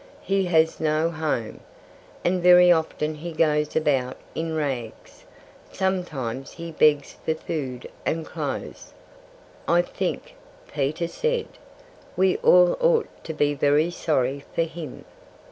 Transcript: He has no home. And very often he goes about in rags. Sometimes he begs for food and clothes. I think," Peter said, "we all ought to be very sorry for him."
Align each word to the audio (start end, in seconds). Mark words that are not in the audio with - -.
He 0.23 0.45
has 0.45 0.79
no 0.79 1.11
home. 1.11 1.59
And 2.25 2.41
very 2.41 2.71
often 2.71 3.13
he 3.13 3.33
goes 3.33 3.75
about 3.75 4.17
in 4.33 4.55
rags. 4.55 5.25
Sometimes 5.71 6.53
he 6.53 6.71
begs 6.71 7.17
for 7.23 7.35
food 7.35 7.87
and 8.03 8.25
clothes. 8.25 8.93
I 9.67 9.83
think," 9.83 10.33
Peter 10.73 11.07
said, 11.07 11.49
"we 12.17 12.37
all 12.37 12.75
ought 12.79 13.09
to 13.25 13.33
be 13.35 13.53
very 13.53 13.91
sorry 13.91 14.43
for 14.55 14.63
him." 14.63 15.05